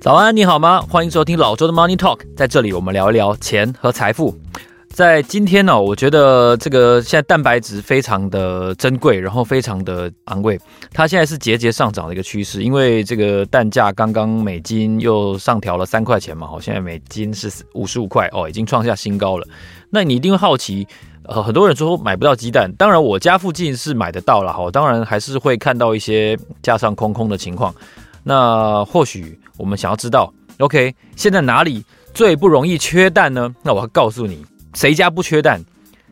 [0.00, 0.80] 早安，你好吗？
[0.82, 4.38] 欢迎收听老周的 Money Talk，在这里我们聊一聊钱和财富。
[4.96, 10.58] 在今天呢、哦，我觉得这个现在蛋白质非常的珍贵，然后非常的昂贵，
[10.90, 12.62] 它现在是节节上涨的一个趋势。
[12.62, 19.46] 因为这个蛋价刚刚美金又上调了三块钱嘛，好，现在美金是五十五块哦，已经创下新高了。
[19.90, 20.88] 那你一定会好奇，
[21.24, 27.74] 呃，很多人说买不到鸡蛋，当然我家附近是买得到了，哈，当然还是会看到一些架上空空的情况。
[28.24, 33.54] 那或许我们想要知道，OK，现在哪里最不容易缺蛋呢？
[33.62, 34.42] 那我要告诉你，
[34.76, 35.58] 谁家不缺蛋？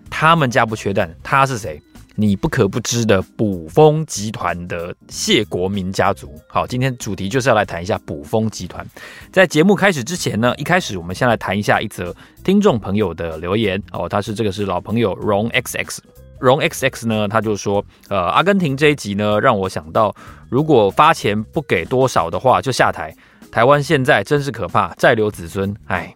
[0.09, 1.79] 他们家不缺蛋，他是谁？
[2.15, 6.35] 你不可不知的卜蜂集团的谢国民家族。
[6.49, 8.83] 好，今天主题就是要来谈一下卜蜂集团。
[9.31, 15.99] 在节目开始之前呢，一开始我们先来谈一下一则听众朋友的留言哦，他是这个是老朋友荣 XX。
[16.39, 20.17] 荣 XX 呢，他就说，呃，阿根廷这一集呢，让我想到，
[20.49, 23.15] 如果发钱不给多少的话，就下台。
[23.53, 25.73] 台湾现在真是可怕，再留子孙。
[25.87, 26.13] 哎，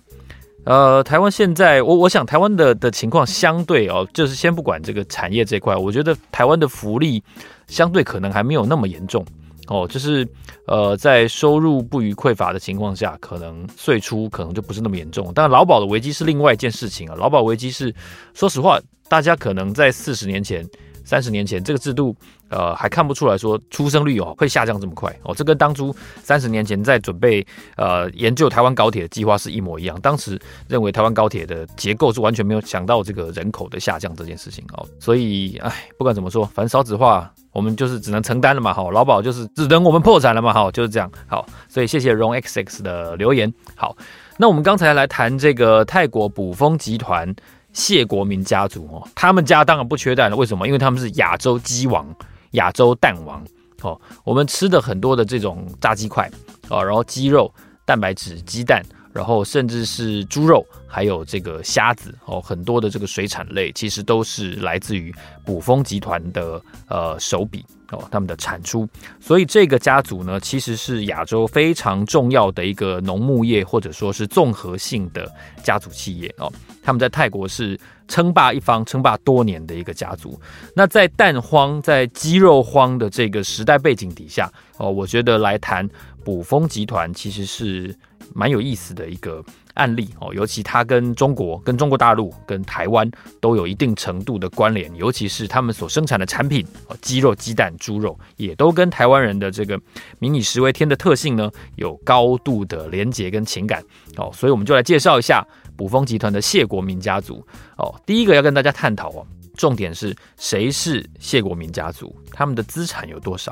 [0.68, 7.22] 呃，台湾现在，我我想台湾的的情况相对哦，就是先不管这个产业这块，我觉得台湾的福利
[7.68, 9.24] 相对可能还没有那么严重
[9.68, 10.28] 哦，就是
[10.66, 15.32] 呃，在收入不虞匮乏的情况下，可能岁出可能就不是那么严重。
[15.34, 17.94] 但劳保的危机是另外一件事情啊，劳保危机是，
[18.34, 18.78] 说实话。
[19.08, 20.68] 大家可能在四十年前、
[21.02, 22.14] 三十年前，这个制度，
[22.48, 25.34] 呃，还看不出来说出生率哦会下降这么快哦。
[25.34, 27.46] 这跟当初三十年前在准备
[27.76, 30.00] 呃研究台湾高铁的计划是一模一样。
[30.00, 34.86] 当时认为台湾高铁的结构是完全没有想到这个人口的下降这件事情哦。
[34.98, 38.72] 所以，哎，不管怎么说，反正少子化，我们就是只能承担了嘛。
[38.72, 40.52] 好，劳保就是只能我们破产了嘛。
[40.52, 41.10] 好，就是这样。
[41.26, 43.52] 好，所以谢谢荣 XX 的留言。
[43.74, 43.96] 好，
[44.36, 47.34] 那我们刚才来谈这个泰国卜蜂集团。
[47.74, 50.36] 谢国民家族哦，他们家当然不缺蛋了。
[50.36, 50.66] 为什么？
[50.66, 52.04] 因为他们是亚洲鸡王、
[52.52, 53.44] 亚洲蛋王
[53.82, 54.00] 哦。
[54.24, 56.30] 我们吃的很多的这种炸鸡块
[56.68, 57.52] 哦，然后鸡肉、
[57.84, 65.14] 蛋白质、鸡蛋，然后甚至是猪肉，还有这个虾子哦，很多的这个水产类，其实都是来自于
[65.44, 67.64] 卜蜂集团的呃手笔。
[67.90, 68.86] 哦，他们的产出，
[69.18, 75.26] 所以这个家族呢，其实是亚洲非常重要的一个农牧业或者说是综合性的
[75.62, 76.52] 家族企业哦。
[76.82, 80.40] 他们在泰国是称霸一方、称霸多年的一个家族。
[80.74, 85.88] 那在蛋荒、在鸡肉荒的这个时代背景底下哦，我觉得来谈
[86.24, 87.96] 卜蜂集团其实是
[88.34, 89.44] 蛮有意思的一个。
[89.74, 93.08] 案例哦，尤其它跟中国、跟中国大陆、跟台湾
[93.40, 96.66] 都有一定程度的关联，尤其是他们所生产的产品，
[97.00, 99.80] 鸡肉、鸡蛋、猪肉，也都跟台湾人的这个
[100.18, 103.80] 民以食为天的特性呢，有高度的连结跟情感
[104.16, 107.46] 哦，所以我们就来介绍一下卜蜂集团的谢国民家族
[107.78, 107.94] 哦。
[108.04, 113.50] 第一个要跟大家探讨哦，重点是谁是谢国民家族，他们的资产有多少，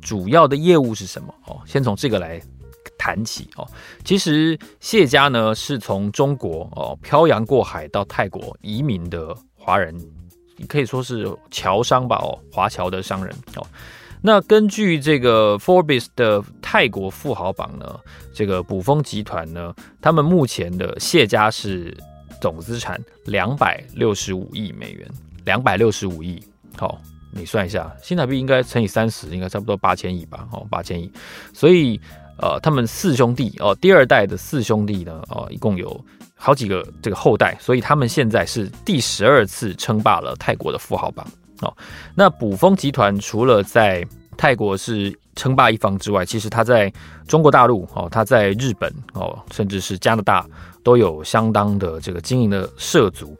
[0.00, 1.60] 主要的业务是什么哦？
[1.66, 2.40] 先从这个来。
[2.96, 3.66] 谈起哦，
[4.04, 9.94] 其实谢家呢是从中国哦漂洋过海到泰国移民的华人，
[10.68, 13.66] 可以说是侨商吧哦，华侨的商人哦。
[14.20, 17.98] 那根据这个 Forbes 的泰国富豪榜呢，
[18.34, 21.96] 这个卜蜂集团呢，他们目前的谢家是
[22.40, 25.08] 总资产两百六十五亿美元，
[25.44, 26.42] 两百六十五亿。
[26.76, 27.00] 好，
[27.32, 30.48] 你算一下，新台币应该乘以三十，应该差不多八千亿吧？
[30.52, 31.10] 哦，八千亿，
[31.52, 32.00] 所以。
[32.42, 36.02] 呃，他们四兄弟哦，第二代的四兄弟呢，哦，一共有
[36.34, 41.26] 好几个这个后代，所以他们现在是第十二次称霸了泰国的富豪榜
[41.60, 41.76] 哦。
[42.14, 44.02] 那卜蜂集团除了在
[44.38, 46.90] 泰国是称霸一方之外，其实他在
[47.28, 50.46] 中国大陆哦，他在日本哦，甚至是加拿大
[50.82, 53.36] 都有相当的这个经营的涉足。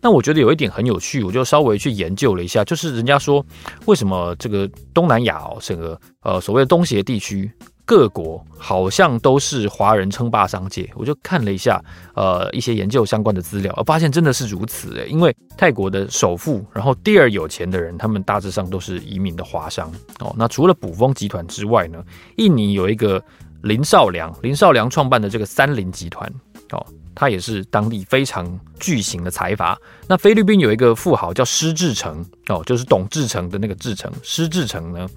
[0.00, 3.44] 那我觉得有一点很有趣，我就稍微去研究了一下，就是人家说
[3.86, 7.50] 为什么这个东南亚哦，整个呃所谓的东协地区。
[7.86, 11.84] 各国好像都是华人称霸商界，我就看了一下，
[12.14, 15.06] 呃，一些研究相关的资料，而发现真的是如此诶。
[15.06, 20.34] 因为泰国的首富，然后第二有钱的人，他们大致上都是移民的华商哦。
[20.38, 22.02] 那除了卜蜂集团之外呢，
[22.36, 23.22] 印尼有一个
[23.60, 26.32] 林少良，林少良创办的这个三菱集团
[26.74, 29.78] 哦，他也是当地非常巨型的财阀。
[30.08, 35.08] 那菲律宾有一个富豪叫施志成哦，就是董志成的那个志成，施志成呢。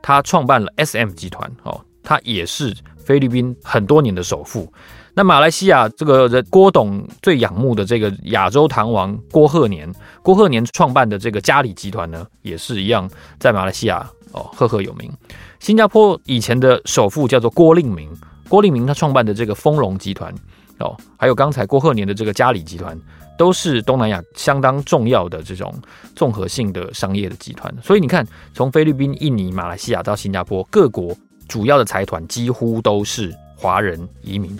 [0.00, 4.72] 他创办了 SM 集团，哦，他也是菲律宾很多年的首富。
[5.14, 9.92] 那马来西亚这个人郭董最仰慕的这个亚洲糖王郭鹤年，
[10.22, 13.10] 郭鹤年创办的这个嘉里集团呢，也是一样
[13.40, 15.10] 在马来西亚哦赫赫有名。
[15.58, 18.08] 新加坡以前的首富叫做郭令明，
[18.46, 20.32] 郭令明他创办的这个丰隆集团，
[20.78, 22.98] 哦，还有刚才郭鹤年的这个嘉里集团，
[23.38, 25.74] 都是东南亚相当重要的这种
[26.14, 27.74] 综合性的商业的集团。
[27.82, 31.16] 所以你看，从菲律宾、印尼、马来西亚到新加坡，各国
[31.48, 34.58] 主要的财团几乎都是华人移民。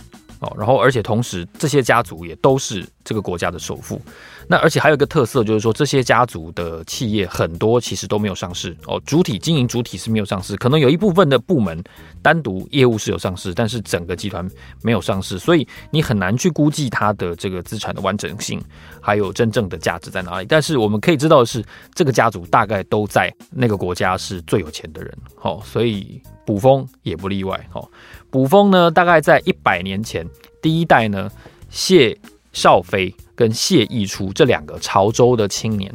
[0.56, 4.00] 然后而且同时，这些家族也都是这个国家的首富。
[4.48, 11.82] 那而且还有一个特色，就是说这些家族的企业很多其实都没有上市哦，主体经营主体是没有上市，可能有一部分的部门
[12.22, 14.48] 单独业务是有上市，但是整个集团
[14.82, 18.62] 没有上市，所以你很难去估计它的这个资产的完整性，
[19.00, 20.46] 还有真正的价值在哪里。
[20.48, 25.12] 但是我们可以知道的是，这个家族大概都在那个国家是最有钱的人。
[25.42, 27.68] 哦，所以卜蜂也不例外。
[27.72, 27.88] 哦。
[28.36, 30.22] 古风呢，大概在一百年前，
[30.60, 31.26] 第一代呢，
[31.70, 32.14] 谢
[32.52, 35.90] 绍飞跟谢逸初这两个潮州的青年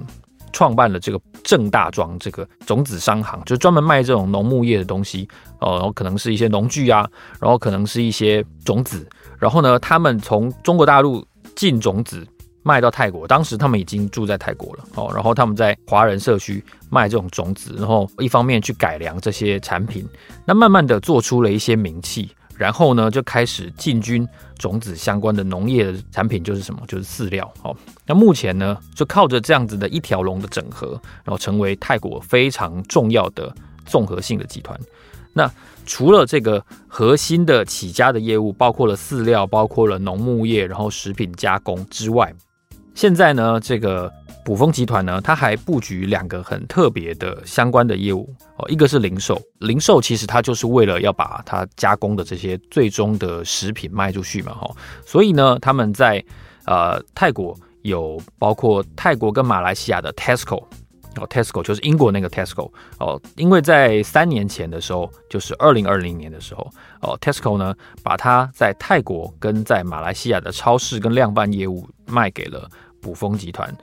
[0.52, 5.30] 创办了这个正大庄这个种子商行，就专门卖这种农牧业的东西
[5.60, 7.08] 哦，然后可能是一些农具啊，
[7.40, 11.24] 然后可能是一些种子，然后呢，他们从中国大陆
[11.56, 12.26] 进种子。
[12.64, 20.08] 卖到泰国，当时他们已经住在泰国了哦，然后他们在华人社区卖这种种子，然后一方面去改良这些产品，
[20.46, 24.28] 那慢慢的做出了一些名气，然后呢就开始进军
[24.58, 26.82] 种子相关的农业的产品，就是什么？
[26.88, 27.76] 就是饲料哦。
[28.06, 30.90] 那目前呢就靠着这样子的一条龙的整合，
[31.24, 33.54] 然后成为泰国非常重要的
[33.86, 34.80] 综合性的集团。
[35.34, 35.50] 那
[35.86, 42.32] 除了这个核心的起家的业务，包括了饲料，包括了农牧业，然后食品加工之外，
[42.94, 44.12] 现在呢，这个
[44.44, 54.70] 卜蜂集团呢，它还布局两个很特别的相关的业务哦，一个是零售，零售其实它就是为了要把它加工的这些最终的食品卖出去嘛，哈，
[55.06, 56.24] 所以呢，他们在
[56.66, 60.64] 呃泰国有包括泰国跟马来西亚的 Tesco
[61.18, 66.66] 哦，Tesco 就是英国那个 Tesco 哦，因为在三年前的时候，就是二零二零年的时候
[67.02, 72.66] 哦，Tesco 呢把它在泰国跟在马来西亚的超市跟量贩业务卖给了
[73.02, 73.76] 卜蜂集团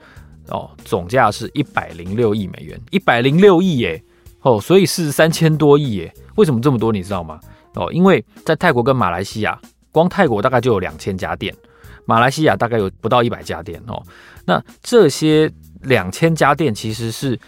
[0.47, 4.03] 哦，总价是一百零六亿美元，一百零六亿耶
[4.41, 6.91] 哦，所以是三千多亿耶，为什么这么多？
[6.91, 7.39] 你知道吗？
[7.75, 9.59] 哦，因为在泰国跟马来西亚，
[9.91, 11.55] 光泰国大概就有两千家店，
[12.05, 14.01] 马来西亚大概有不到一百家店哦，
[14.45, 15.51] 那这些。
[15.81, 17.39] 两千家店其实是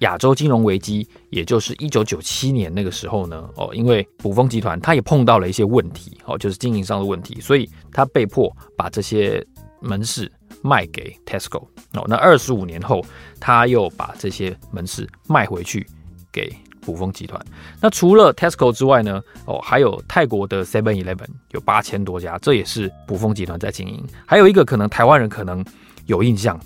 [0.00, 9.44] 亚洲金融危机，也就是一九九七年那个时候呢，哦，因为卜蜂集团它也碰到了一些问题，哦，就是经营上的问题，所以它被迫把这些
[9.80, 10.30] 门市
[10.60, 11.64] 卖给 Tesco，
[11.94, 13.04] 哦，那二十五年后，
[13.38, 15.86] 他又把这些门市卖回去
[16.32, 17.40] 给卜蜂集团。
[17.80, 24.04] 那除了 Tesco 之外呢，哦，还有泰国的 Seven Eleven 有八千多家，这也是卜蜂集团在经营。
[24.26, 25.64] 还有一个可能台湾人可能
[26.06, 26.58] 有印象。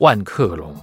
[0.00, 0.74] 万客隆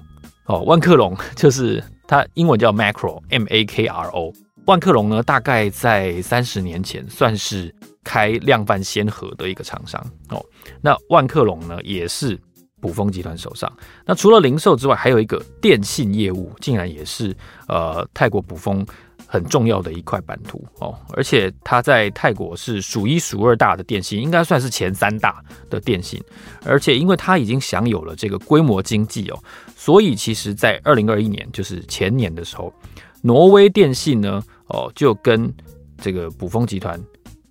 [0.45, 4.33] 哦，万客隆 就是它英文叫 Macro，M A K R O。
[4.65, 7.73] 万客隆呢，大概在三十年前算是
[8.03, 10.43] 开量贩先河的一个厂商哦。
[10.81, 12.37] 那万客隆呢，也是
[12.81, 13.71] 卜蜂集团手上。
[14.05, 17.35] 那除了零售之外，还有一个电信业务，竟然也是
[17.67, 18.85] 呃泰国卜蜂。
[19.29, 26.19] 很重要的一块版图哦，而且它在泰国是数一数二大的电信，应该算是前三大的电信。
[26.65, 29.37] 而且因为它已经享有了这个规模经济哦，
[29.75, 32.73] 所以其实，在二零二一年，就是前年的时候，
[33.21, 35.53] 挪威电信呢哦就跟
[35.99, 36.97] 这个卜蜂集团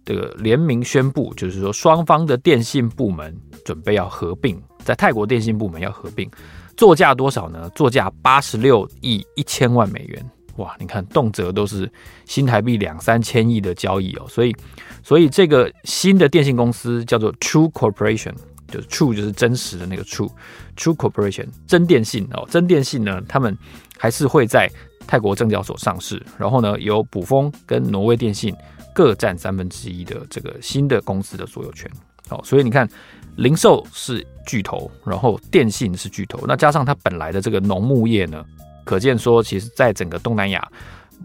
[0.05, 3.37] 这个联名宣布，就是说双方的电信部门
[3.67, 6.31] 准备要合并，在泰国电信部门要合并，
[6.75, 7.69] 作价多少呢？
[7.75, 10.31] 作价八十六亿一千万美元。
[10.57, 11.91] 哇，你看，动辄都是
[12.25, 14.55] 新台币两三千亿的交易哦，所以，
[15.03, 18.33] 所以这个新的电信公司叫做 True Corporation，
[18.69, 23.57] 就是 True 就是真实的那个 True，True Corporation 真电信哦，真电信呢，他们
[23.99, 24.71] 还是会在
[25.07, 28.55] 泰国证交所上市，然后呢，由卜蜂跟挪威电信
[28.95, 31.91] 各占三分之一的这个新的公司的所有权。
[32.29, 32.89] 好，所以你看，
[33.37, 38.45] 零售是巨头，然后电信是巨头，那加上它本来的这个农牧业呢？
[38.87, 40.67] 可见说，其实，在整个东南亚，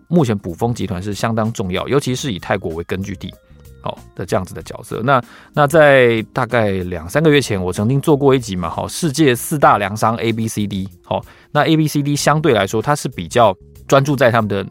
[0.09, 3.33] 目前卜蜂集团是相当重要，尤其是以泰国为根据地，
[3.81, 5.01] 好的这样子的角色。
[5.01, 13.55] 那那在大概两三个月前，我曾经做过一集嘛，好，世界四大粮商 A B C D，好，那 A B C D 相对来说，它是比较
[13.87, 14.65] 专注在他们的。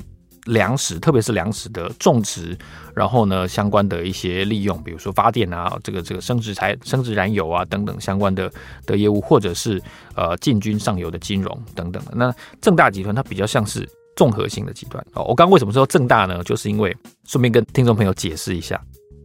[0.46, 2.56] 粮食，特别是粮食的种植，
[2.94, 8.50] 然后呢，相关的一些利用，比如说发电啊，这个这个生质材、生质燃油啊等等相关的
[8.86, 9.80] 的业务，或者是
[10.14, 12.12] 呃进军上游的金融等等的。
[12.14, 15.24] 那正大集团它比较像是综合性的集团哦。
[15.24, 16.42] 我刚为什么说正大呢？
[16.42, 18.80] 就是因为顺便跟听众朋友解释一下。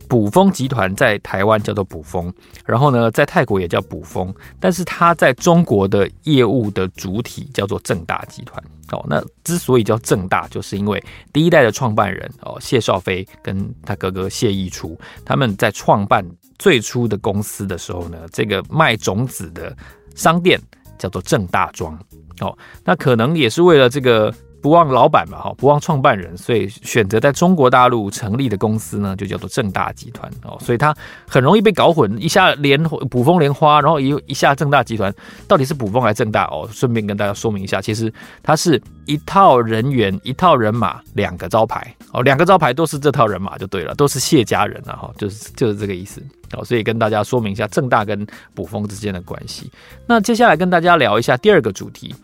[0.07, 2.33] 卜蜂集团在台湾叫做卜蜂，
[2.65, 8.63] 然后呢，在泰国也叫卜蜂，但是它在中国的业务的主体叫做正大集团。
[8.91, 16.23] 哦，那之所以叫正大，就是因为第一代的创办人哦谢少飞跟他哥哥谢逸初，他们在创办
[16.59, 19.75] 最初的公司的时候呢，这个卖种子的
[20.15, 20.61] 商店
[20.99, 21.97] 叫做正大庄
[22.41, 24.33] 哦，那可能也是为了这个。
[24.65, 30.57] 不忘老板嘛，哈，不忘创办人，所以选择在中国大陆成立的公司呢，就叫做正大集团哦。
[30.59, 30.91] 所以它
[31.29, 35.13] 很容易被搞混，一下连卜蜂莲花，然后一一下正大集团，
[35.47, 36.67] 到底是卜蜂还是正大哦？
[36.71, 46.19] 顺便跟大家说明一下，其实它是一套人员、一套人马，两个招牌哦，两个招牌都是这套人马就对了，都是谢家人啊，哈，就是就是这个意思
[46.53, 46.65] 哦。
[46.65, 49.69] 所以跟大家说明一下正大跟卜蜂之间的关系。
[50.07, 52.15] 那接下来跟大家聊一下第二个主题。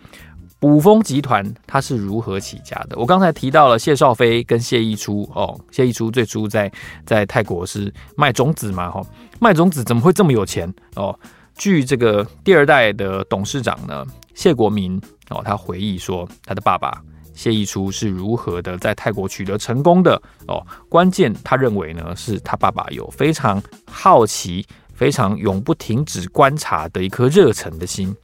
[0.61, 2.95] 卜蜂集团它是如何起家的？
[2.95, 6.71] 我刚才提到了谢少飞跟谢逸初哦，谢逸初最初在
[7.03, 9.01] 在泰国是卖种子嘛，哈，
[9.39, 11.19] 卖种子怎么会这么有钱哦？
[11.55, 17.01] 据这个第二代的董事长呢，谢国民哦，他回忆说，他的爸爸
[17.33, 20.63] 谢逸初是如何的在泰国取得成功的哦。
[20.87, 24.63] 关键他认为呢，是他爸爸有非常好奇、
[24.93, 28.15] 非常永不停止观察的一颗热忱的心。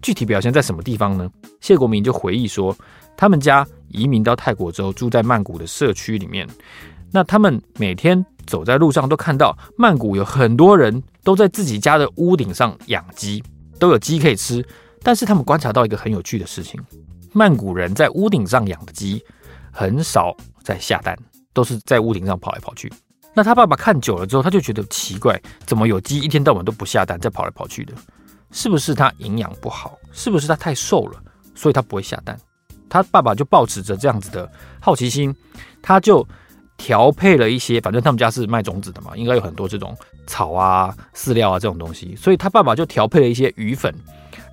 [0.00, 1.30] 具体表现在什么地方呢？
[1.60, 2.76] 谢国民就回忆说，
[3.16, 6.48] 他们家移民到泰国之后，住在曼谷的社区里面。
[7.10, 13.42] 那他们每天走在路上，都看到曼谷有很多人都在自己家的屋顶上养鸡，
[13.78, 14.64] 都有鸡可以吃。
[15.02, 16.80] 但是他们观察到一个很有趣的事情：
[17.32, 19.24] 曼谷人在屋顶上养的鸡
[19.70, 21.16] 很少在下蛋，
[21.52, 22.92] 都是在屋顶上跑来跑去。
[23.32, 27.94] 那他爸爸看久了之后，他就觉得奇怪，怎么有鸡一天到晚都不下蛋，在跑来跑去的？
[28.50, 29.98] 是不是他营养不好？
[30.12, 31.22] 是不是他太瘦了，
[31.54, 32.38] 所以他不会下蛋？
[32.88, 34.50] 他爸爸就抱持着这样子的
[34.80, 35.34] 好奇心，
[35.82, 36.26] 他就
[36.76, 43.94] 调配了一些，反正他们家是卖种子的嘛，应该有很多这种草啊、饲料啊这种东西，所以他爸爸就调配了一些鱼粉，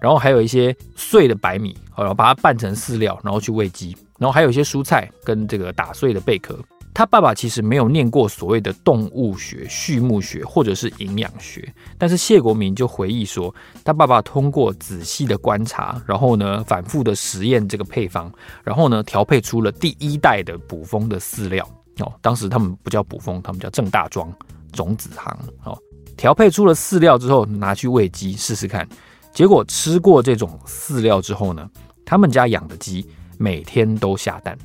[0.02, 6.60] 然后还有一些碎的白米，然后把它拌成饲料，然后去喂鸡，然后还有一些蔬菜跟这个打碎的贝壳。
[6.96, 18.32] 他爸爸其实没有念过所谓的动物学、畜牧学或者是营养学，但是谢国民就回忆说，他爸爸通过仔细的观察，然后呢反复的实验这个配方，
[18.64, 22.14] 然后呢调配出了第一代的卜蜂的饲料哦。
[22.22, 24.34] 当时他们不叫卜蜂，他们叫正大庄
[24.72, 25.78] 种子行哦。
[26.16, 28.88] 调配出了饲料之后，拿去喂鸡试试看，
[29.34, 31.70] 结果吃过这种饲料之后呢，
[32.06, 33.06] 他们家养的鸡
[33.38, 34.58] 每天都下蛋。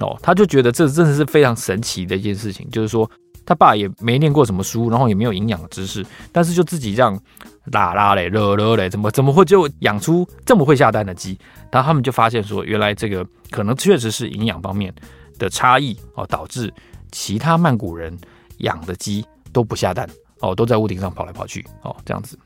[0.00, 3.08] 哦，他就觉得这真的是非常神奇的一件事情，就是说
[3.46, 7.18] 他爸也没念过什么书，然后也没有营养的知识，但是就自己这样
[7.72, 11.38] 拉拉嘞、热热嘞，怎么怎么会就养出这么会下蛋的鸡？
[11.70, 14.94] 然后他们就发现说，原来这个可能确实是营养方面
[15.38, 16.72] 的差异哦，导致
[17.12, 18.16] 其他曼谷人
[18.58, 20.08] 养的鸡都不下蛋
[20.40, 22.38] 哦，都在屋顶上跑来跑去哦，这样子。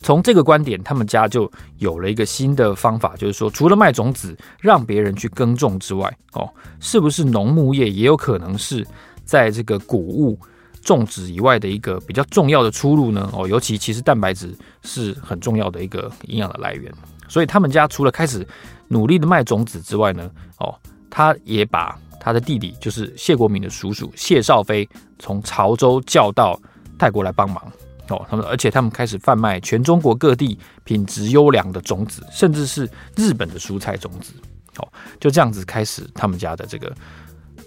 [0.00, 6.48] 从这个观点，他们家就有了一个新的方法，就是说，除了卖种子让别人去耕种之外，哦，
[6.80, 8.86] 是不是农牧业也有可能是
[9.24, 10.38] 在这个谷物
[10.82, 13.28] 种植以外的一个比较重要的出路呢？
[13.32, 16.92] 哦，尤其其实蛋白质是很重要的一个营养的来源，
[17.28, 18.46] 所以他们家除了开始
[18.86, 20.72] 努力的卖种子之外呢，哦，
[21.10, 24.88] 他也把他的弟弟，就是谢国民的叔叔谢少飞，
[25.18, 26.58] 从潮州叫到
[26.96, 27.60] 泰国来帮忙。
[28.08, 34.32] 哦，他们而且他们开始贩卖全中国各地品质优良的种子，甚至是日本的蔬菜种子。
[34.78, 34.88] 哦，
[35.20, 36.92] 就这样子开始他们家的这个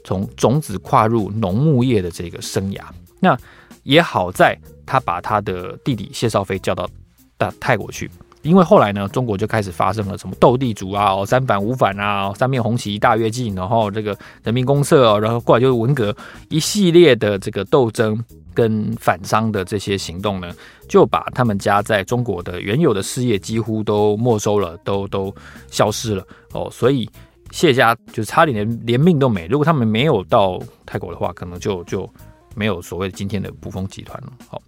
[0.04, 2.82] 从种子跨入农牧业的这个生涯。
[3.20, 3.38] 那
[3.84, 6.90] 也好在他把他的弟弟谢少飞叫到
[7.38, 8.10] 大泰国去。
[8.44, 16.16] 因为后来呢，中国就开始发生了什么斗地主啊、三反五反啊、三面红旗、大跃进，然后这个人民公社，然后过来就是文革，
[16.50, 18.20] 一系列的这个斗争
[18.54, 20.54] 跟反商的这些行动呢，
[20.88, 25.34] 就把他们家在中国的原有的事业几乎都没收了，都都
[25.70, 26.70] 消失了哦。
[26.72, 27.10] 所以
[27.52, 29.48] 谢家就差点连连命都没。
[29.48, 32.10] 如果他们没有到泰国的话，可能就就
[32.56, 34.32] 没有所谓的今天的卜蜂集团了。
[34.48, 34.62] 好，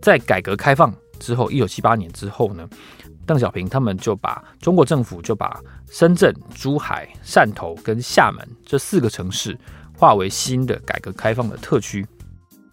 [0.00, 0.94] 在改革开放。
[1.20, 2.68] 之后，一九七八年之后呢，
[3.24, 5.58] 邓小平他们就把中国政府就把
[5.88, 9.56] 深圳、珠海、汕头跟厦门这四个城市
[9.96, 12.04] 划为新的改革开放的特区。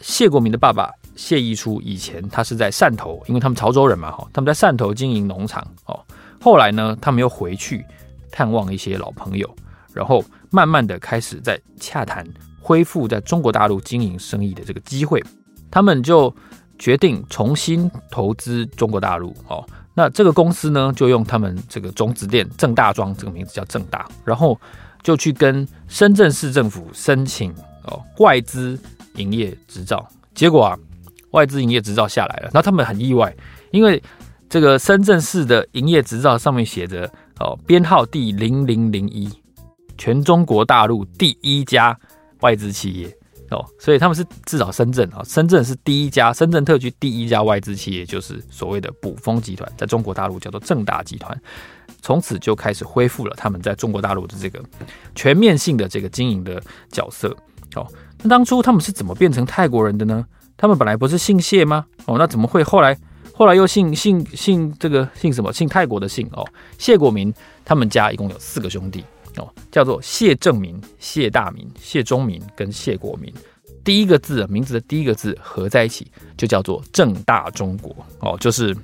[0.02, 6.00] 谢国民的爸爸谢溢初以前他是在汕头，因为他们潮州人嘛，哈，他们在汕头经营农场哦。
[6.42, 7.86] 后来呢，他们又回去
[8.32, 9.50] 探望一些老朋友，
[9.94, 12.28] 然后慢慢的开始在洽谈
[12.60, 15.24] 恢复在中国大陆经营生意的这个机会，
[15.70, 16.34] 他们就。
[16.80, 24.60] 决定重新投资中国大陆哦，那这个公司呢，就用他们这个种子店正大庄这个名字叫正大，然后
[25.04, 27.54] 就去跟深圳市政府申请
[27.84, 28.80] 哦外资
[29.16, 30.78] 营业执照，结果啊
[31.32, 33.36] 外资营业执照下来了，那他们很意外，
[33.72, 34.02] 因为
[34.50, 39.30] 这个深圳市的营业执照上面写着哦编号第零零零一，
[39.98, 41.98] 全中国大陆第一家
[42.42, 43.18] 外资企业
[43.50, 51.42] 哦，所以他们是至少深圳啊，深圳是第一家，深圳特区第一家外资企业，就是所谓的卜蜂集团，在中国大陆叫做正大集团，
[52.02, 54.62] 从此就开始恢复了他们在中国大陆的这个
[55.16, 57.36] 全面性的这个经营的角色。
[57.76, 57.88] 哦，
[58.22, 60.26] 那当初他们是怎么变成泰国人的呢？
[60.58, 61.86] 他们本来不是姓谢吗？
[62.06, 62.98] 哦，那怎么会后来
[63.34, 65.52] 后来又姓姓姓这个姓什么？
[65.52, 66.46] 姓泰国的姓哦，
[66.78, 67.34] 谢国民
[67.66, 69.04] 他们家一共有四个兄弟。
[69.38, 73.34] 哦，叫做谢正民、谢大民、谢中民跟谢国民，
[73.82, 77.96] 第一个字名字的第一个字合在一起就叫做正大中国。
[78.20, 78.76] 哦，就是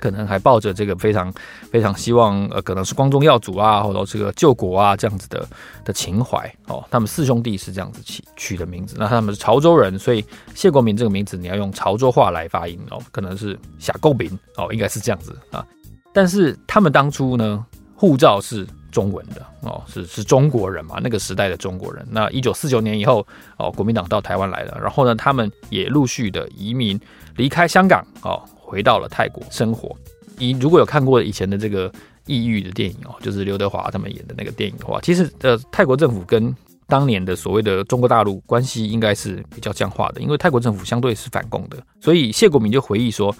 [0.00, 1.32] 可能还抱着这个非常
[1.70, 5.48] 非常希望，呃，可能是光宗耀祖啊，或者这个救国啊这样子的
[5.84, 6.52] 的情怀。
[6.66, 8.96] 哦，他们四兄弟是这样子起取的名字。
[8.98, 15.64] 那他们是潮州人，所以谢国民这个名字你要用潮州话来发音哦，可能是夏构民哦，应该是这样子啊。
[16.12, 17.64] 但是他们当初呢，
[17.94, 18.66] 护照是。
[18.90, 20.96] 中文的哦，是是中国人嘛？
[21.00, 22.04] 那个时代的中国人。
[22.10, 23.24] 那一九四九年以后
[23.56, 27.00] 哦，国民党到台湾来了，然后呢，他们也陆续的移民
[27.36, 29.94] 离开香港哦，回到了泰国生活。
[30.38, 31.92] 你如果有看过以前的这个
[32.26, 36.54] 异域的电影哦，就是刘德华他们演的那个电影的话，其实呃，泰国政府跟
[36.86, 43.34] 当年的所谓的中国大陆关系应该是比较僵化的，因为泰国政府相对是反共的，所以谢国民就回忆说。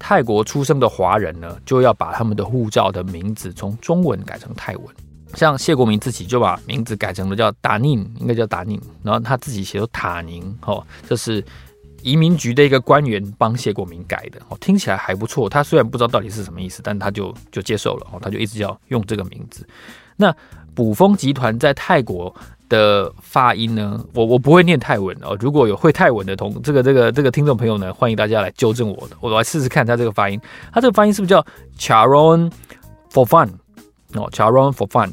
[0.00, 4.86] 泰国出生的华人呢，就要把他们的护照的名字从中文改成泰文。
[5.34, 11.44] 像谢国民自己就把名字改成了叫达宁，应该叫达宁，然后他自己写作塔宁，哦，这是
[12.02, 15.48] 移民局的一个官员帮谢国民改的，哦，听起来还不错。
[15.48, 19.66] 他虽然不知道到底是什么意思，但他就就接受了，哦，他就一直要用这个名字。
[20.16, 20.34] 那
[20.74, 22.34] 卜蜂集团在泰国
[22.68, 25.36] 的发音呢，我我不会念泰文哦。
[25.40, 30.40] 如果有会泰文的同这个这个这个听众朋友呢，欢迎大家来纠正我的，我来试试看他这个发音。
[30.72, 31.44] 他这个发音是不是叫
[31.78, 32.50] Charon
[33.12, 33.48] for fun
[34.14, 35.12] 哦，Charon for fun。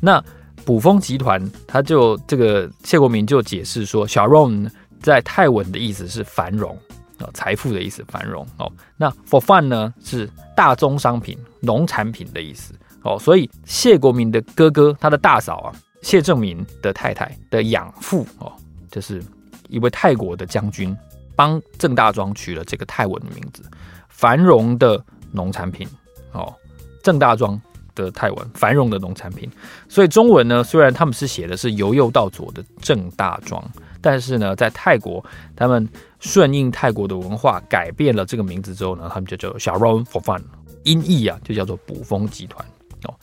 [0.00, 0.22] 那
[0.64, 4.68] 卜蜂集团他就这个谢国民就解释说，Charon
[5.00, 6.76] 在泰文的意思是繁荣
[7.18, 8.70] 哦，财富的意思，繁荣哦。
[8.96, 13.18] 那 for fun 呢是大宗商品、农产品的意思哦。
[13.18, 15.72] 所以谢国民的哥哥，他的大嫂啊。
[16.02, 18.52] 谢正民的太太的养父哦，
[18.92, 19.20] 就是
[19.68, 20.96] 一位泰国的将军，
[21.34, 23.64] 帮郑大庄取了这个泰文的名字，
[24.08, 25.88] 繁荣的农产品
[26.30, 26.54] 哦，
[27.02, 27.60] 郑大庄
[27.96, 29.50] 的泰文，繁荣的农产品。
[29.88, 33.60] 所以中文呢，虽然他们是写的是由右到左的郑大庄，
[34.06, 35.24] 但是呢，在泰国，
[35.56, 35.88] 他们
[36.20, 40.40] 顺应泰国的文化，改变了这个名字之后呢，他们就叫小 Ron for fun，
[40.84, 42.64] 音译啊，就叫做补风集团
[43.02, 43.14] 哦。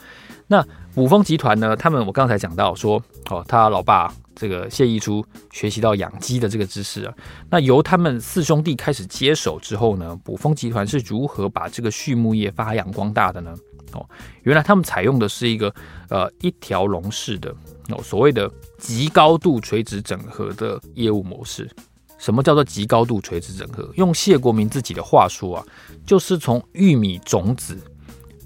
[0.45, 0.61] 那
[0.93, 1.73] 补风集团呢？
[1.77, 7.13] 他们我刚才讲到说，哦，他老爸这个谢逸初学习到养鸡的这个知识啊。
[7.49, 13.55] 那由他们四兄弟开始接手之后呢，卜蜂集团是如何把这个畜牧业发扬光大的呢？
[13.93, 14.07] 哦，
[14.41, 15.73] 原来他们采用的是一个
[16.09, 17.53] 呃一条龙式的
[17.89, 21.69] 哦，所谓的极高度垂直整合的业务模式。
[22.17, 23.91] 什么叫做极高度垂直整合？
[23.95, 25.65] 用谢国民自己的话说啊，
[26.05, 27.77] 就是从玉米种子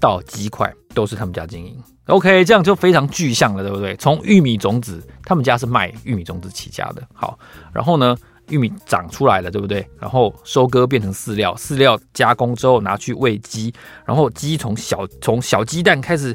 [0.00, 0.72] 到鸡块。
[0.94, 3.96] 都是他们家经营，OK，这样就非常具象了，对不对？
[3.96, 7.02] 从玉米种子，他们家是卖玉米种子起家的。
[7.14, 7.38] 好，
[7.72, 8.16] 然后呢，
[8.48, 9.88] 玉米长出来了，对不对？
[10.00, 13.72] 然后收割变成饲料，饲料加工之后拿去喂鸡，
[14.04, 16.34] 然后鸡从小从小鸡蛋开始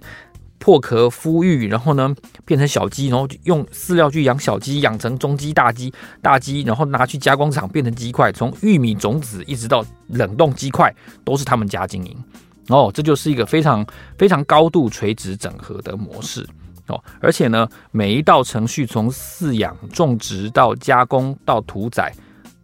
[0.59, 8.31] 破壳孵育，然后呢变成小鸡，然后用饲料去养小鸡，养成中鸡、大鸡、大鸡，然后拿去加工厂变成鸡块。
[8.31, 10.93] 从玉米种子一直到冷冻鸡块，
[11.25, 12.23] 都是他们家经营。
[12.69, 13.85] 哦，这就是一个非常
[14.17, 16.47] 非常高度垂直整合的模式。
[16.87, 22.13] 哦，而且呢，每一道程序从饲养、种植到加工到屠宰，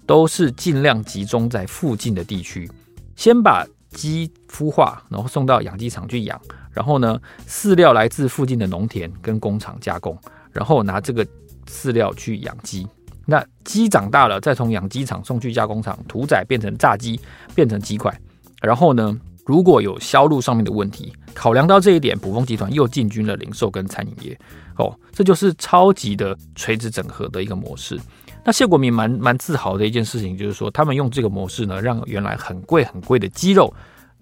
[0.06, 2.70] 都是尽量集中在附近的地区，
[3.16, 6.40] 先把鸡孵化，然后送到养鸡场去养，
[6.72, 10.18] 然后呢，饲料来自附近的农田跟工厂加工，
[10.52, 11.26] 然后拿这个
[11.66, 12.86] 饲料去养鸡，
[13.26, 17.18] 那鸡长大了，再从养鸡场送去加工厂屠宰，变成炸鸡，
[17.56, 18.14] 变成鸡块，
[18.62, 19.18] 然后呢，
[19.50, 24.40] 如果有销路上面的问题，考量到这一点，卜蜂集团又进军了零售跟餐饮业。
[24.78, 28.00] 哦，这就是超级的垂直整合的一个模式。
[28.46, 33.74] 那谢国民蛮蛮自豪的一件事情，就是说他们用这个模式呢，让原来很贵很贵的鸡肉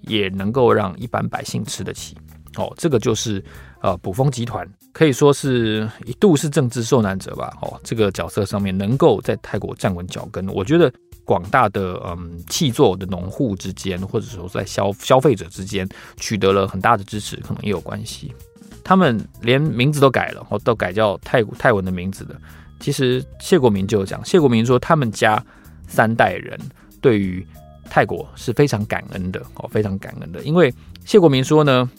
[0.04, 2.16] 也能够让一般百姓吃得起。
[2.56, 3.44] 哦，这个就是
[3.82, 7.52] 呃卜蜂集团可以说是一度是政治受难者吧。
[7.62, 10.90] 哦，这个角色上面能够在泰国站稳脚跟，我觉得。
[11.28, 15.86] 广大的嗯气作的农户之间，或者说在消消费者之间
[16.16, 18.34] 取得了很大的支持，可能也有关系。
[18.82, 22.34] 他们连名字都改了，哦，都改叫泰泰文的名字的。
[22.80, 25.44] 其实谢国民就有讲，谢国民说他们家
[25.86, 26.58] 三代人
[27.02, 27.46] 对于
[27.90, 30.42] 泰国是非常感恩的，哦，非常感恩的。
[30.44, 31.90] 因为谢国民说呢，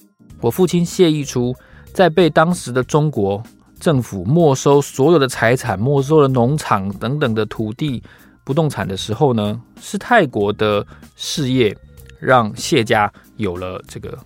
[0.41, 1.55] 我父亲谢义初
[1.93, 3.43] 在被当时的中国
[3.79, 8.03] 政府没收所有的财产，没收了农场等等的土地、
[8.49, 10.85] 不动产的时候呢，是泰国的
[11.17, 11.77] 事业
[12.19, 14.19] 让谢家有了这个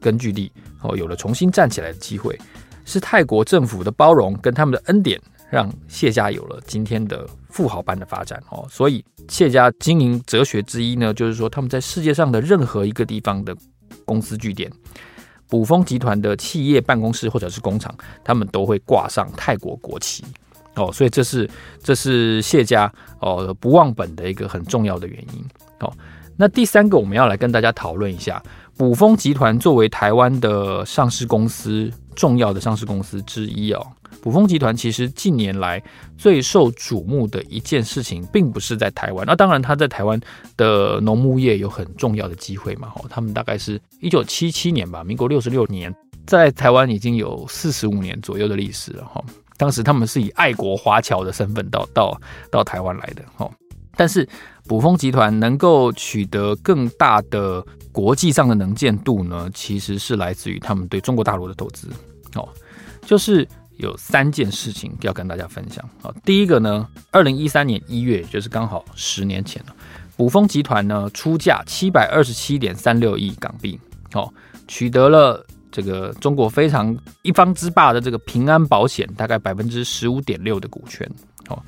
[0.00, 0.50] 根据地，
[0.80, 2.34] 哦，有了重新站起来的机会，
[2.86, 8.66] 是泰国政府的包容跟他们的恩典，让谢家有了今天的富豪般的发展哦。
[8.70, 13.54] 所以谢家经营哲学之一呢，就是说他们在世界上的任何一个地方的
[14.06, 14.72] 公司据点。
[15.46, 20.24] 卜蜂集团的企业办公室或者是工厂，他们都会挂上泰国国旗
[20.78, 21.48] 哦，所以这是
[21.82, 25.44] 这是谢家哦不忘本的一个很重要的原因
[25.80, 25.92] 哦。
[26.36, 28.40] 那第三个我们要来跟大家讨论一下，
[28.76, 33.84] 捕风集团作为台湾的上市公司，重要的上市公司之一哦。
[34.20, 35.82] 捕风集团其实近年来
[36.16, 39.24] 最受瞩目的一件事情，并不是在台湾。
[39.26, 40.20] 那当然，他在台湾
[40.56, 42.92] 的农牧业有很重要的机会嘛。
[42.96, 45.94] 哦，他们大概是一九七七年吧，民国六十六年，
[46.26, 49.04] 在台湾已经有四十五年左右的历史了。
[49.04, 49.24] 哈，
[49.58, 52.18] 当时他们是以爱国华侨的身份到到
[52.50, 53.22] 到台湾来的。
[53.36, 53.52] 哦，
[53.94, 54.26] 但是
[54.66, 61.88] 卜蜂集团能够取得更大的国际上的能见度呢，其实是来自于他们对中国大陆的投资。
[62.34, 62.48] 哦，
[63.02, 63.46] 就是。
[63.78, 66.12] 有三件事情要跟大家分享啊。
[66.24, 69.76] 第一个呢，二零一三年一月，就是刚好十年前了，
[70.16, 73.78] 卜蜂集团呢出价七百二十七点三六亿港币，
[74.14, 74.34] 哦，
[74.66, 81.08] 取得了这个中国非常一方之霸的这个平安保险大概百分之十五点六的股权，
[81.48, 81.62] 哦。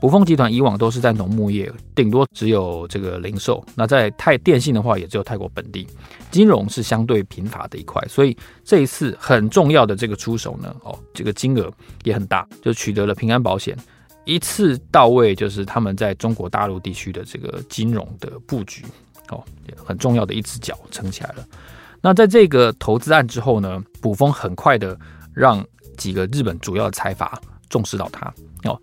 [0.00, 3.64] 卜蜂集团以往都是在农牧业，顶多只有这个零售。
[3.74, 5.86] 那在泰电信的话，也只有泰国本地。
[6.30, 13.74] 金融是相对贫乏的一块，所以这一次很重要的这个出手呢，哦，这个金额也很大，就取得了平安保险
[14.26, 18.84] 一次到位，就是他们在中国大陆地区的这个金融的布局，
[19.30, 19.42] 哦，
[19.82, 21.46] 很重要的一只脚撑起来了。
[22.04, 24.94] 那在这个投资案之后呢，卜峰很快的
[25.32, 25.64] 让
[25.96, 27.40] 几个日本主要的财阀
[27.70, 28.30] 重视到他，
[28.64, 28.78] 哦。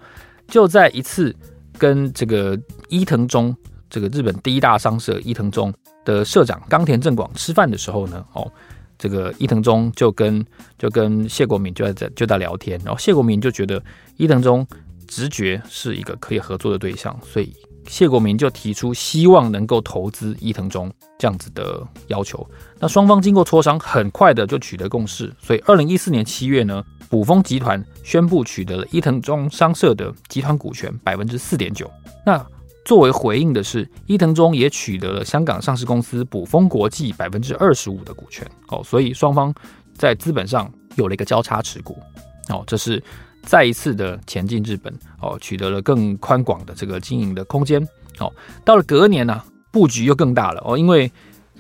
[0.48, 1.34] 就在一次
[1.78, 3.56] 跟这个伊藤忠，
[3.92, 5.72] 这个日本第一大商社伊藤忠
[6.04, 8.52] 的社长冈田正广吃饭的时候呢，哦，
[8.98, 10.44] 这个伊藤忠就跟
[10.80, 13.80] 就跟谢国民就在就在聊天，然后谢国民就觉得
[14.18, 14.66] 伊藤忠
[15.08, 17.56] 直觉是一个可以合作的对象，所以
[17.88, 22.46] 谢国民就提出希望能够投资伊藤忠这样子的要求。
[22.80, 26.84] 那双方经过磋商，很快的就取得共识，所以二零一四年七月呢。
[27.12, 31.92] 卜蜂集团宣布取得了伊藤忠商社的集团股权百分之四点九。
[32.26, 32.42] 那
[32.86, 38.50] 作为回应的是，伊藤忠也取得了香港上市公司卜蜂国际百分之二十五的股权。
[38.70, 39.54] 哦，所以双方
[39.94, 42.00] 在资本上有了一个交叉持股。
[42.48, 43.04] 哦，这是
[43.44, 44.94] 再一次的前进日本。
[45.20, 47.82] 哦，取得了更宽广的这个经营的空间。
[48.20, 48.32] 哦，
[48.64, 50.62] 到了隔年呢、啊，布局又更大了。
[50.66, 51.12] 哦，因为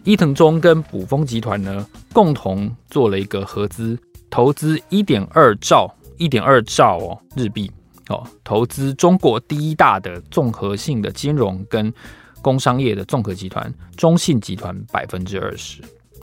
[0.03, 3.97] 伊藤忠跟卜蜂集团呢共同做了一个合资。
[4.29, 7.69] 投资一点二兆，一点二兆哦日币
[8.07, 11.93] 哦，投资中国第一大的综合性的金融跟
[12.41, 15.81] 工商业的综合集团中信集团百分之二十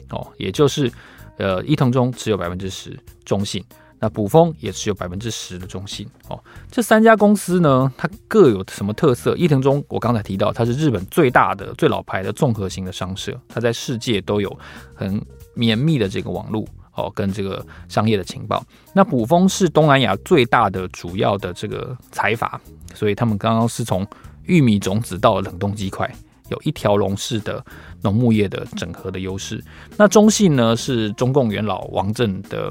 [0.09, 0.91] 哦，也就是
[1.37, 3.63] 呃伊藤忠持有百分之十，中信
[4.01, 6.39] 那卜蜂也持有百分之十的中信哦，
[6.71, 9.35] 这三家公司呢，它各有什么特色？
[9.37, 14.59] 伊藤忠我刚才提到，它是日本最大的、最老牌的综合型的商社，它在世界都有
[14.95, 16.65] 很绵密的这个网络。
[16.95, 18.61] 哦，跟这个商业的情报。
[18.93, 22.61] 那卜蜂是东南亚最大的主要的这个财阀，
[22.93, 24.05] 所以他们刚刚是从
[24.47, 26.13] 玉米种子到冷冻鸡块，
[26.49, 27.65] 有一条龙式的
[28.03, 29.63] 农牧业的整合的优势。
[29.97, 32.69] 那中信呢，是中共元老王震的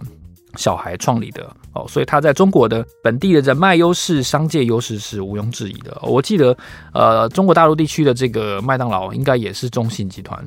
[0.56, 5.98] 小孩创立的哦，所以他在中国的本地的人脉优势、商界优势是毋庸置疑的。
[6.02, 6.58] 我记得，
[6.94, 10.44] 呃，中国大陆地区的这个麦当劳应该也是中信集团。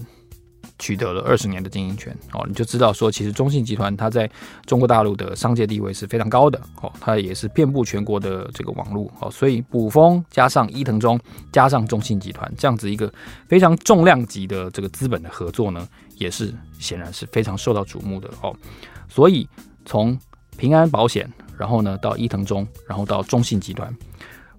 [0.79, 4.27] 取得了二十年的经营权哦，你就知道说，其实中信集团它在
[4.65, 11.21] 中国大陆的商界地位是非常高的哦，它也是遍布全国的这个网络哦，所以卜蜂加上伊藤忠
[11.53, 13.13] 加上中信集团这样子一个
[13.47, 15.87] 非常重量级的这个资本的合作呢，
[16.17, 18.57] 也是显然是非常受到瞩目的哦。
[19.07, 19.47] 所以
[19.85, 20.19] 从
[20.57, 23.95] 平安保险，然后呢到伊藤忠，然后到中信集团。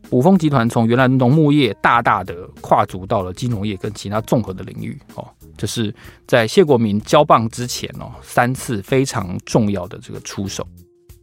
[0.09, 5.93] 卜蜂集团从原来农牧业大大的跨足到了金融业跟其他综合的领域哦，这是
[6.27, 10.67] 在谢国民交棒之前哦，三次非常重要的这个出手。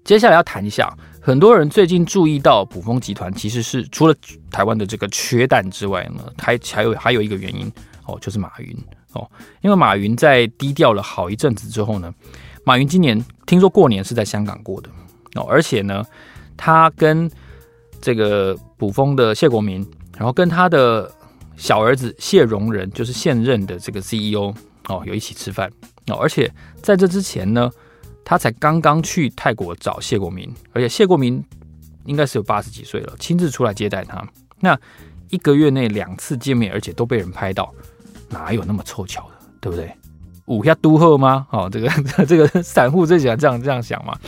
[0.05, 4.15] 接下来要谈一下，很多人最近注意到卜蜂集团其实是除了
[4.51, 7.71] 台湾的这个缺蛋之外呢，还还有还有一个原因
[8.07, 8.75] 哦，就是马云
[9.13, 9.31] 哦，
[9.61, 12.15] 因为马云在低调了好一阵子之后呢，
[12.69, 14.91] 马云今年听说过年是在香港过的
[15.37, 16.05] 哦，而且呢，
[16.55, 17.31] 他跟
[17.99, 19.81] 这个卜蜂的谢国民，
[20.19, 21.11] 然后跟他的
[21.57, 24.53] 小儿子谢荣仁，就是现任的这个 CEO
[24.87, 25.73] 哦，有一起吃饭
[26.09, 26.17] 哦。
[26.17, 26.53] 而且
[26.83, 27.71] 在这之前呢，
[28.23, 31.43] 他才刚刚去泰国找谢国明，而且谢国明
[32.05, 34.23] 应该是有八十几岁了，亲自出来接待他。
[34.61, 34.79] 那
[35.31, 37.73] 一个月内两次见面，而且都被人拍到，
[38.29, 39.91] 哪有那么凑巧的，对不对？
[40.49, 41.47] 五下都贺吗？
[41.51, 41.89] 哦，这个
[42.27, 44.19] 这个散户最喜欢这样这样想嘛。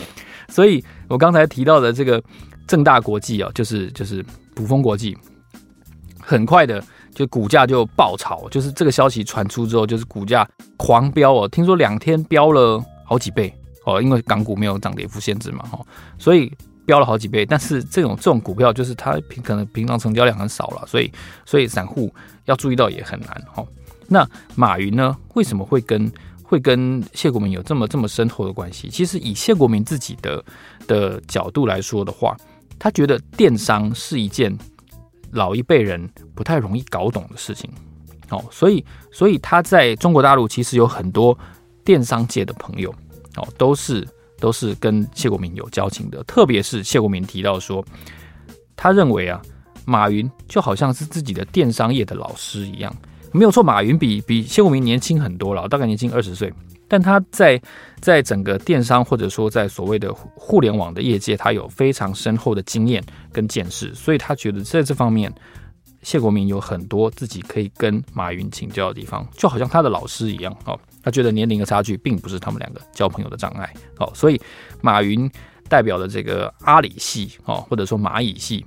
[0.48, 2.22] 所以我刚才提到的这个
[2.66, 5.16] 正大国际啊，就是就是卜蜂国际，
[6.20, 6.82] 很快的
[7.14, 13.52] 就股价就爆炒，就是这个消息传出之后，就是股价狂飙哦，听说两天飙了好几倍。
[13.86, 15.80] 哦，因为港股没有涨跌幅限制嘛，哈，
[16.18, 16.52] 所以
[16.84, 17.46] 飙了好几倍。
[17.46, 21.10] 但是这种这种股票就是它平可能平常成交量很少了，所以
[21.46, 23.64] 所以散户要注意到也很难，哈。
[24.12, 28.88] 那马云呢，为什么会跟会跟谢国民有这么这么深厚的关系？
[28.90, 30.44] 其实以谢国民自己的
[30.88, 32.36] 的角度来说的话，
[32.78, 34.54] 他觉得电商是一件
[35.30, 37.70] 老一辈人不太容易搞懂的事情，
[38.30, 41.38] 哦，所以所以他在中国大陆其实有很多
[41.84, 42.92] 电商界的朋友。
[43.36, 44.04] 哦，都是
[44.40, 47.82] 都是跟谢国民有交情的，特别是谢国民提到说，
[48.74, 49.40] 他认为啊，
[49.84, 52.92] 马云就好像是自己的电商业的老师一样，
[53.32, 56.52] 没有错，马云比比谢国明年轻很多了，大概年轻二十岁，
[56.88, 57.60] 但他在
[58.00, 65.32] 在整个电商或者说在所谓的互联网的业界，他有非常深厚的经验跟见识，所以他觉得在这方面，
[66.02, 70.78] 谢国明有很多自己可以跟马云请教的地方，就好像他的老师一样，哦。
[71.02, 74.38] 他觉得年龄的差距并不是他们两个交朋友的障碍，哦，所以
[74.82, 75.30] 马云
[75.66, 78.62] 代表的这个阿里系哦，或者说蚂蚁系，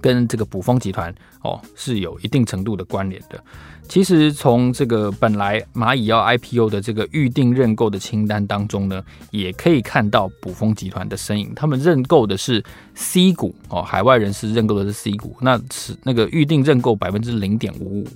[0.00, 3.42] 跟这个卜蜂集团哦是有一定程度的关联的。
[3.88, 11.52] 其实从这个本来蚂蚁要 IPO 的这个预定认购的清单当中呢，也可以看到卜蜂集团的身影。
[11.54, 12.62] 他们认购的是
[12.94, 18.06] C 股哦，海外人士认购的是 C 股，那是那个预定认购百分之零点五五。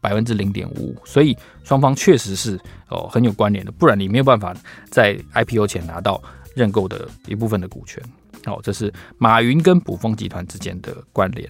[0.00, 4.52] 百分之零点五五，所以双方确实是哦很有关联的，不然你没有办法
[4.90, 6.20] 在 IPO 前拿到
[6.52, 8.02] 认购的一部分的股权。
[8.44, 11.48] 好，这是马云跟卜蜂集团之间的关联。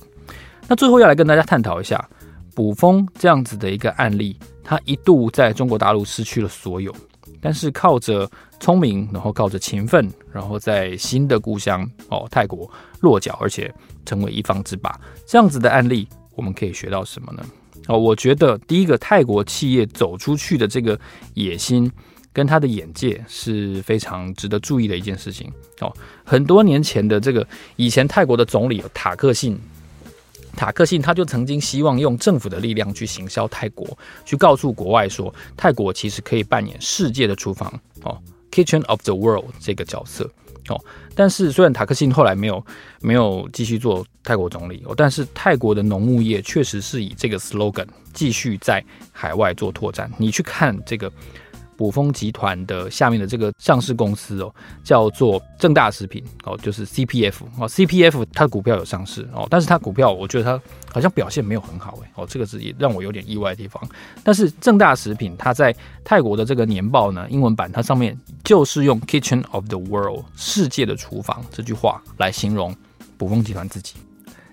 [0.69, 2.09] 那最后要来跟大家探讨一下
[2.55, 6.95] 卜蜂这样子的一个案例，他一度在中国大陆失去了所有，
[7.41, 8.31] 但是靠着
[8.61, 13.73] 聪明，然后靠着勤奋，然后在新的故乡哦泰国落脚，而且
[14.07, 14.99] 成为一方之霸。
[15.27, 17.45] 这样子的案例，我们可以学到什么呢？
[17.89, 20.99] 哦，我觉得第一个泰国企业走出去的这个
[21.35, 21.91] 野心
[22.35, 25.51] 跟他的眼界是非常值得注意的一件事情。
[25.81, 25.91] 哦，
[26.25, 29.57] 很多年前的这个以前泰国的总理塔克信，
[30.57, 38.21] 塔克信他就曾经希望用政府的力量去行销泰国，去告诉国外说泰国其实可以扮演世界的厨房哦
[38.51, 40.29] ，Kitchen of the World 这个角色。
[40.69, 42.65] 哦，但是虽然塔克信后来没有
[43.01, 50.11] 没有继续做泰国总理哦，但是泰国的农牧业确实是以这个 slogan 继续在海外做拓展。
[50.19, 51.13] 你去看这个。
[51.77, 63.83] 卜蜂集团的下面的这个上市公司哦，叫做正大食品哦，就是 CPF 哦，CPF 它的股票有上市哦，但是它股票我觉得它好像表现没有很好诶哦，这个是也让我有点意外的地方。
[64.23, 72.75] 但是正大食品它在泰国的这个年报呢，英文版它上面就是用 Kitchen of the World 世界的厨房这句话来形容
[73.19, 73.95] 卜蜂集团自己。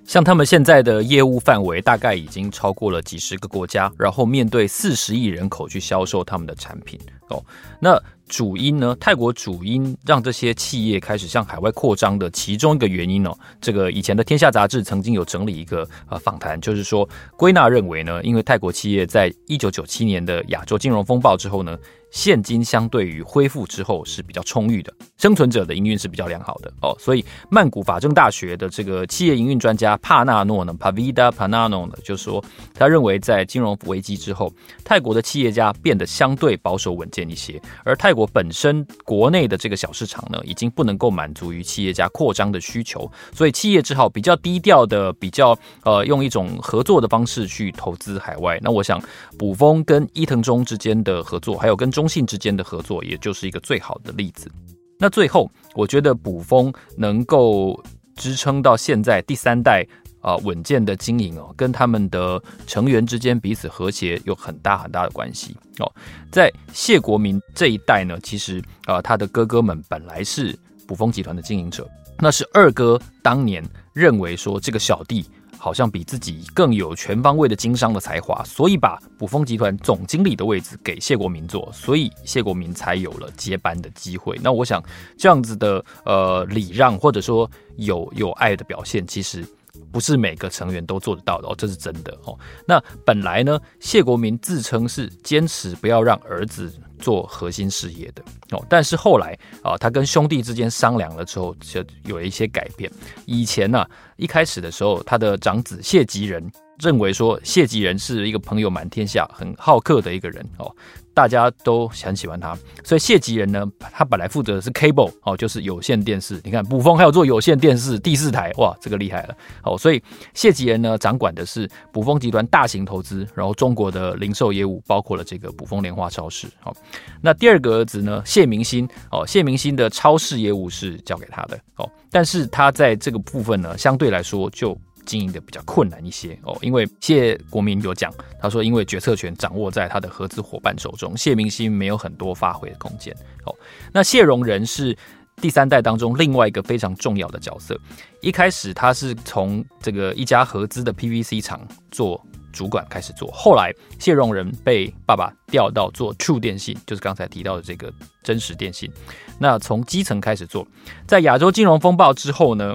[0.06, 7.42] 像他们现在的业务范围大概已经超过了几十个国家，然后面对四十亿人口去销售他们的产品哦。
[7.80, 8.96] 那主因呢？
[9.00, 21.78] 泰国主因让这些企业开始向海外扩张的其中一个原因哦，这个以前的《天下》杂志曾经有整理一个呃访谈，就是说归纳认为呢，因为泰国企业在一九九七年的亚洲金融风暴之后呢。
[22.12, 32.44] 现金相对于恢复之后是比较充裕的，生存者的营运是比较良好的哦，所以曼谷法政大学的这个企业营运专家帕纳诺呢，Pavida Panano 呢，就说
[32.74, 48.60] 他认为在金融危机之后，泰国的企业家变得相对保守稳健一些，而泰国本身国内的这个小市场呢，已经不能够满足于企业家扩张的需求，所以企业只好比较低调的，比较呃用一种合作的方式去投资海外。
[48.62, 49.02] 那我想
[49.38, 54.52] 卜蜂跟伊藤忠之间的合作，还有跟中中信之间的合作，也就是一个最好的例子。
[54.98, 57.80] 那最后，我觉得卜蜂能够
[58.16, 59.86] 支撑到现在第三代
[60.20, 65.94] 啊稳健的经营哦，跟他们的成员之间彼此和谐有很大很大的关系哦。
[66.32, 71.88] 在谢国民这一代呢，其实啊他的哥哥们本来是卜蜂集团的经营者，
[72.18, 75.24] 那是二哥当年认为说这个小弟。
[75.64, 84.40] 好像比自己更有全方位的经商的才华，所以把卜蜂集团总经理的位置给谢国民做，所以谢国民才有了接班的机会。
[84.42, 84.84] 那我想
[85.16, 89.46] 这样子的呃礼让或者说有有爱的表现，其实
[89.92, 92.36] 不是每个成员都做得到的哦，这是真的哦。
[92.66, 98.66] 那本来呢，谢国民自称是坚持不要让儿子做核心事业的哦。
[98.70, 102.90] 但是后来啊，他跟兄弟之间商量了之后，就有了一些改变。
[103.26, 103.86] 以前呢、
[104.16, 110.74] 一开始的时候，他的长子谢吉仁认为说，谢吉仁是一个朋友满天下、很好客的一个人哦。
[111.14, 116.40] 大家都很喜欢他，所以谢吉仁呢，他本来负责的是 cable 哦，就是有线电视。
[116.44, 119.78] 你看卜蜂还有做有线电视第四台，哇，这个厉害了哦。
[119.78, 120.02] 所以
[120.34, 126.48] 谢吉仁呢，掌管的是卜蜂集团大型投资，然后中国的零售业务，包括了这个卜蜂莲花超市。
[126.60, 126.74] 好，
[127.22, 134.78] 那第二个儿子呢，谢明新哦，谢明新的超市业务是交给他的哦，但是他在这个部分呢，相对来说就。
[135.06, 136.38] 经营的比较困难一些。
[136.44, 143.16] 哦，因为谢国民有讲，他说因为决策权掌握在他的合资伙伴手中，谢明星没有很多发挥的空间。
[143.46, 143.56] 哦。
[143.92, 144.98] 那谢荣仁是
[145.38, 147.80] 第三代当中另外一个非常重要的角色，
[148.22, 158.92] 一开始他是从这个一家合资的 PVC 厂做主管开始做，后来谢荣仁被爸爸调到做 True 电信，就是刚才提到的这个真实电信，
[159.40, 160.68] 那从基层开始做，
[161.08, 162.74] 在亚洲金融风暴之后呢，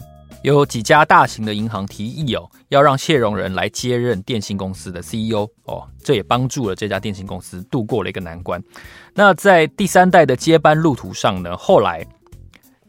[0.55, 8.63] 有几家大型的银行提议哦，要让谢荣仁来接任电信公司的 CEO 哦，这也帮助了这家电信公司度过了一个难关。
[9.13, 12.07] 那在第三代的接班路途上呢，后来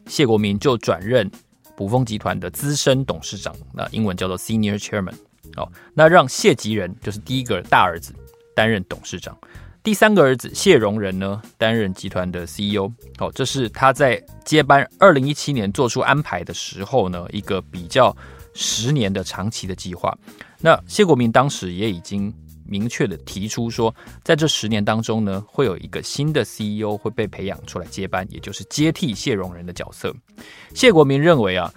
[0.06, 1.28] 谢国民就转任
[1.76, 5.16] 卜蜂集团的资深董事长，那英文叫做 Senior Chairman
[5.56, 8.14] 哦，那让谢吉仁就是第一个大儿子
[8.54, 9.36] 担任董事长。
[9.88, 12.92] 第三个儿子谢荣仁呢，担任集团的 CEO。
[13.20, 18.14] 哦，这是他在接班二零一七年做出安排的时候呢，一个比较
[18.52, 20.14] 十年的长期的计划。
[20.60, 22.30] 那谢国民当时也已经
[22.66, 30.14] 明确的提出说，在这十年当中呢，会有一个新的 CEO 会被培养出来接班，也就是接替谢荣仁的角色。
[30.74, 31.72] 谢国民认为啊，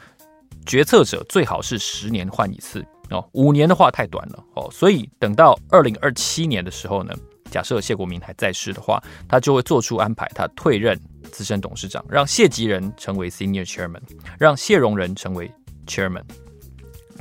[0.66, 7.16] 决策者最好是十年换一次哦，五年的话太短了哦，所以等到二零二七年的时候呢。
[7.52, 10.98] 假设谢国民还在世的话，他就会做出安排，他退任
[11.32, 14.02] 资深董事长，让谢吉仁成为 Senior Chairman，
[14.40, 15.52] 让谢荣仁成为
[15.86, 16.24] Chairman，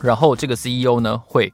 [0.01, 1.53] 然后这个 CEO 呢会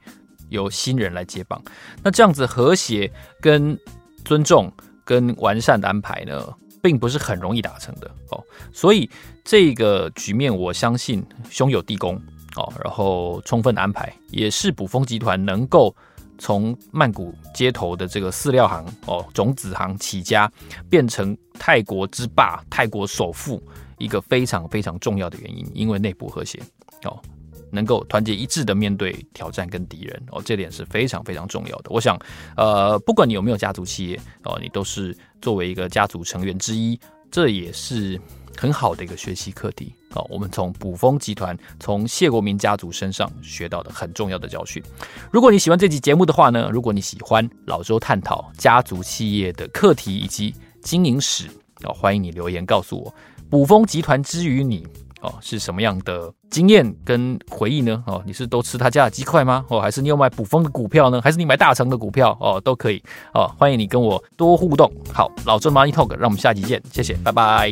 [0.51, 1.61] 由新人来接棒。
[2.03, 3.11] 那这样子和谐、
[3.41, 3.77] 跟
[4.25, 4.71] 尊重、
[5.05, 6.47] 跟完善的安排呢，
[6.83, 8.45] 并不是很容易达成的哦。
[8.73, 9.09] 所以
[9.43, 12.15] 这个局面，我相信兄友弟恭
[12.57, 15.97] 哦，然后充分的安排，也是卜蜂集团能够。
[16.39, 20.51] 从曼谷街头的这个饲料行哦，种子行起家，
[20.89, 23.63] 变成泰国之霸、泰国首富，
[23.99, 26.61] 一个非常非常重要的原因，因为内部和谐
[27.05, 27.21] 哦，
[27.71, 31.91] 能够团结一致的面对挑战跟敌人哦，这点是非常非常重要的。
[31.91, 32.19] 我想，
[32.57, 36.99] 呃，不管你有没有家族企业哦，你都是作为一个家族成员之一，
[37.31, 38.21] 这也是。
[38.59, 40.25] 很好的一个学习课题啊！
[40.29, 44.83] 我们从卜蜂集团、从谢国民家族身上学到的很重要的教训。
[45.31, 51.47] 如果你喜欢这期节目的话呢，如果你喜欢老周探讨家族企业的课题以及经营史
[51.83, 53.15] 啊，欢迎你留言告诉我。
[53.51, 54.87] 卜蜂集团之于你
[55.21, 58.03] 哦，是什么样的经验跟回忆呢？
[58.07, 59.65] 哦，你是都吃他家的鸡块吗？
[59.69, 61.21] 哦，还是你有买卜蜂的股票呢？
[61.23, 62.37] 还是你买大成的股票？
[62.41, 63.03] 哦，都可以
[63.33, 63.51] 哦。
[63.59, 64.93] 欢迎你跟我多互动。
[65.13, 67.71] 好，老周 Money Talk，让我们下集见，谢谢，拜拜。